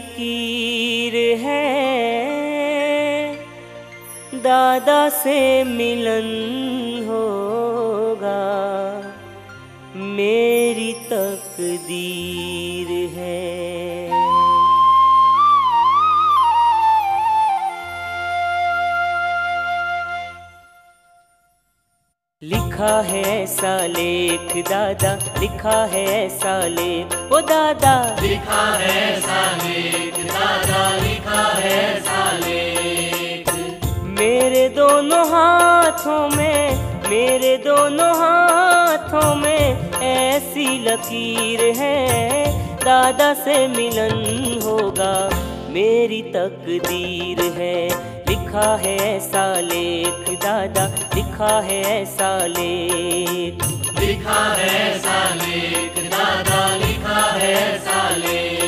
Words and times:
लकीर 0.00 1.38
है। 1.38 1.64
दादा 4.34 5.08
से 5.08 5.64
मिलन 5.64 7.04
होगा। 7.08 8.40
मेरी 9.96 10.92
तकदीर 10.92 13.18
है। 13.18 13.60
लिखा 22.42 23.00
है 23.00 23.42
ऐसा 23.42 23.86
लेख 23.86 24.68
दादा, 24.68 25.40
लिखा 25.40 25.84
है 25.84 26.26
ऐसा 26.26 26.66
लेख। 26.66 27.32
ओ 27.32 27.40
दादा, 27.40 28.18
लिखा 28.22 28.76
है 28.76 29.16
ऐसा 29.16 29.56
लेख। 29.56 29.69
हाथों 36.00 36.36
में, 36.36 36.76
मेरे 37.10 37.56
दोनों 37.56 38.10
हाथों 38.16 39.34
में 39.34 39.90
ऐसी 40.02 40.84
लकीर 40.84 41.60
है। 41.76 42.52
दादा 42.76 43.34
से 43.34 43.68
मिलन 43.68 44.14
होगा, 44.62 45.30
मेरी 45.70 46.22
तकदीर 46.22 47.40
है। 47.58 47.88
लिखा 48.28 48.76
है 48.76 48.96
ऐसा 49.16 49.60
लेख, 49.60 50.38
दादा, 50.38 50.86
लिखा 51.14 51.60
है 51.60 51.82
ऐसा 52.02 52.46
लेख। 52.46 53.64
लिखा 54.00 54.54
है 54.54 54.96
ऐसा 54.96 55.34
लेख, 55.34 56.10
दादा, 56.10 56.76
लिखा 56.76 57.20
है 57.32 57.54
ऐसा 57.74 58.08
लेख। 58.16 58.59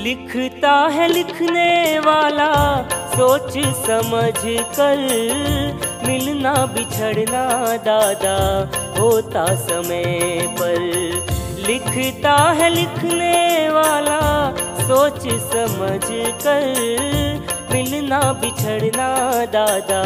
लिखता 0.00 0.72
है 0.72 1.08
लिखने 1.08 1.98
वाला, 1.98 2.52
सोच 3.14 3.52
समझ 3.86 4.40
कर 4.76 5.00
मिलना 6.06 6.54
बिछड़ना 6.66 7.76
दादा, 7.76 8.36
होता 9.00 9.44
समय 9.54 10.40
पर। 10.60 10.78
लिखता 11.66 12.32
है 12.32 12.70
लिखने 12.70 13.68
वाला, 13.68 14.20
सोच 14.80 15.28
समझ 15.54 16.04
कर 16.44 16.64
मिलना 17.72 18.20
बिछड़ना 18.32 19.10
दादा, 19.46 20.02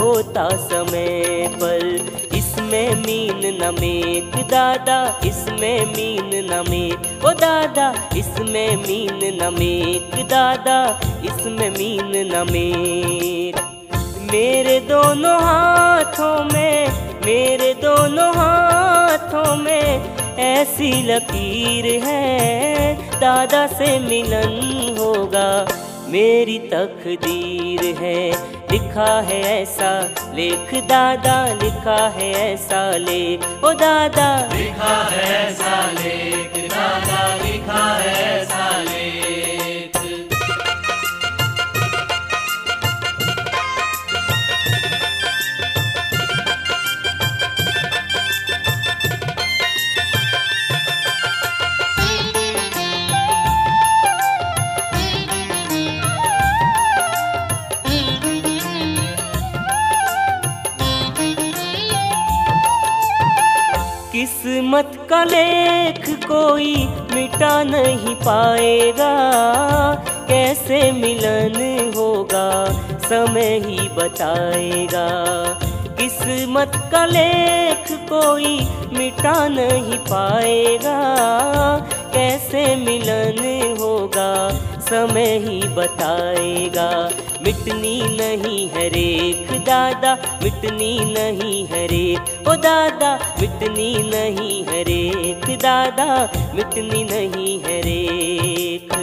होता 0.00 0.48
समय 0.56 1.48
पर। 1.62 2.25
इसमें 2.66 2.94
मीन 2.96 3.42
न 3.62 3.68
मेक 3.80 4.32
दादा, 4.50 4.96
इसमें 5.24 5.86
मीन 5.86 6.30
न 6.46 6.64
मेक 6.70 7.24
ओ 7.24 7.32
दादा, 7.32 7.86
इसमें 8.16 8.76
मीन 8.76 9.20
न 9.42 9.52
मेक 9.54 10.16
दादा, 10.26 10.78
इसमें 11.24 11.70
मीन 11.70 12.10
न 12.26 12.42
मेक 12.50 13.60
मेरे 14.32 14.78
दोनों 14.80 15.36
हाथों 15.42 16.34
में, 16.44 16.88
मेरे 17.26 17.72
दोनों 17.74 18.28
हाथों 18.34 19.56
में 19.56 20.36
ऐसी 20.40 20.90
लकीर 21.02 21.86
है। 22.04 22.94
दादा 23.20 23.66
से 23.66 23.98
मिलन 23.98 24.96
होगा, 24.98 25.48
मेरी 26.08 26.58
तकदीर 26.58 27.94
है। 28.02 28.55
लिखा 28.76 29.20
है 29.20 29.40
ऐसा, 29.42 29.90
लेख 30.34 30.74
दादा 30.84 31.36
लिखा 31.62 32.08
है 32.08 32.30
ऐसा, 32.32 32.96
लेख, 32.96 33.64
ओ 33.64 33.72
दादा। 33.72 34.28
लिखा 34.52 34.96
है 35.10 35.48
ऐसा, 35.48 35.90
लेख 35.90 36.70
दादा 36.74 37.34
लिखा 37.44 37.86
है 37.94 38.42
ऐसा, 38.42 38.78
लेख। 38.82 38.95
किस्मत 64.16 65.06
का 65.10 65.24
लेख 65.24 66.04
कोई 66.28 66.74
मिटा 67.14 67.62
नहीं 67.62 68.14
पाएगा। 68.14 69.10
कैसे 70.28 70.92
मिलन 70.92 71.56
होगा, 71.96 72.66
समय 73.08 73.62
ही 73.66 73.88
बताएगा। 73.88 75.08
किस्मत 76.00 76.72
का 76.92 77.06
लेख 77.06 77.92
कोई 77.92 78.56
मिटा 78.98 79.48
नहीं 79.48 79.98
पाएगा। 79.98 80.98
कैसे 82.14 82.76
मिलन 82.76 83.76
होगा 83.80 84.32
समय 84.90 85.38
ही 85.38 85.68
बताएगा। 85.68 87.10
मिटनी 87.42 88.02
नहीं 88.02 88.68
है 88.68 88.88
रेख, 88.88 89.50
दादा, 89.60 90.40
मिटनी 90.42 90.98
नहीं 91.14 91.66
है 91.66 91.86
रेख। 91.86 92.48
ओ 92.48 92.54
दादा, 92.54 93.36
मिटनी 93.40 93.94
नहीं 94.10 94.64
है 94.64 94.82
रेख, 94.82 95.58
दादा, 95.58 96.28
मिटनी 96.54 97.04
नहीं 97.04 97.60
है 97.60 97.80
रेख। 97.80 98.96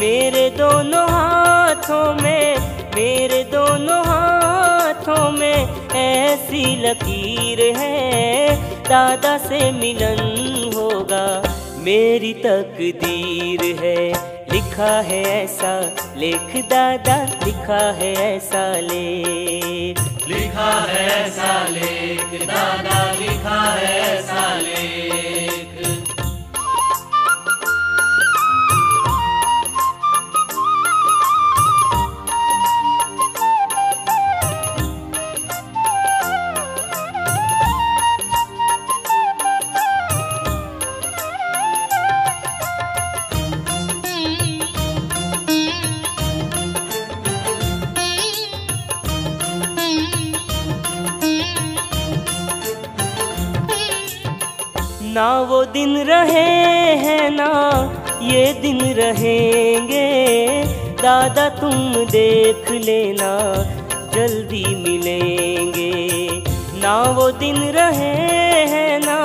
मेरे 0.00 0.50
दोनों 0.50 1.08
हाथों 1.10 2.22
में, 2.22 2.58
मेरे 2.94 3.42
दोनों 3.44 4.00
हाथों 4.06 5.30
में 5.30 5.90
ऐसी 5.94 6.64
लकीर 6.82 7.76
है। 7.76 8.56
दादा 8.82 9.38
से 9.38 9.72
मिलन 9.72 10.20
होगा, 10.74 11.42
मेरी 11.78 12.32
तकदीर 12.32 13.76
है। 13.80 14.25
लिखा 14.56 15.00
है 15.00 15.22
ऐसा, 15.22 15.80
लेख 16.16 16.56
दादा 16.66 17.24
लिखा 17.44 17.92
है 17.92 18.36
ऐसा 18.36 18.80
लेख। 18.80 20.28
लिखा 20.28 20.70
है 20.88 21.06
ऐसा 21.06 21.68
लेख, 21.68 22.42
दादा 22.42 23.12
लिखा 23.12 23.60
है 23.72 24.00
ऐसा 24.00 24.54
लेख। 24.54 25.45
ना 55.16 55.40
वो 55.40 55.64
दिन 55.64 55.96
रहे 55.96 56.40
हैं 56.96 57.30
ना 57.30 57.50
ये 58.22 58.52
दिन 58.52 58.80
रहेंगे। 58.80 60.08
दादा 61.02 61.48
तुम 61.48 61.94
देख 62.04 62.70
लेना, 62.70 63.30
जल्दी 64.14 64.64
मिलेंगे। 64.74 65.92
ना 66.82 67.02
वो 67.10 67.30
दिन 67.30 67.56
रहे 67.56 68.12
हैं 68.72 69.00
ना 69.00 69.18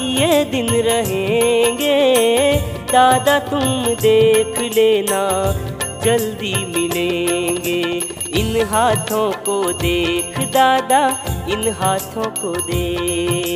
ये 0.00 0.44
दिन 0.44 0.68
रहेंगे। 0.68 1.98
दादा 2.92 3.38
तुम 3.38 3.94
देख 3.94 4.60
लेना, 4.74 5.22
जल्दी 6.04 6.54
मिलेंगे। 6.54 7.80
इन 8.40 8.66
हाथों 8.66 9.32
को 9.32 9.72
देख 9.72 10.38
दादा, 10.38 11.04
इन 11.48 11.72
हाथों 11.80 12.30
को 12.42 12.56
देख। 12.60 13.53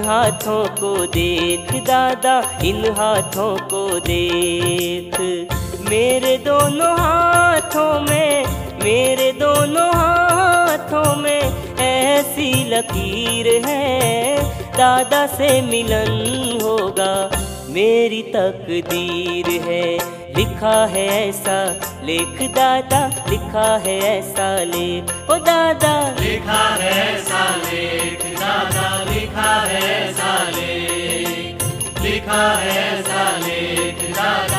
हाथों 0.00 0.64
को 0.76 1.06
देख 1.06 1.72
दादा, 1.72 2.60
इन 2.64 2.92
हाथों 2.92 3.56
को 3.56 4.00
देख। 4.00 5.20
मेरे 5.90 6.38
दोनों 6.38 6.92
हाथों 7.00 8.00
में, 8.00 8.44
मेरे 8.84 9.32
दोनों 9.32 9.88
हाथों 9.88 11.16
में 11.16 11.76
ऐसी 11.78 12.68
लकीर 12.68 13.66
है। 13.66 14.44
दादा 14.76 15.26
से 15.26 15.62
मिलन 15.62 16.58
होगा, 16.62 17.30
मेरी 17.68 18.22
तकदीर 18.22 19.62
है। 19.62 20.14
लिखा 20.36 20.86
है 20.86 21.28
ऐसा 21.28 21.74
लेख 22.04 22.50
दादा, 22.50 23.26
लिखा 23.28 23.76
है 23.76 23.98
ऐसा 24.00 24.58
लेख। 24.58 25.30
ओ 25.30 25.34
दादा, 25.34 26.14
लिखा 26.20 26.74
है 26.74 27.14
ऐसा 27.14 27.56
लेख 27.56 28.40
दादा। 28.40 29.03
लिखा 29.34 29.54
है 29.68 30.12
साले 30.14 30.74
लिखा 32.02 32.42
है 32.58 32.82
साले 33.02 33.62
दादा 34.18 34.53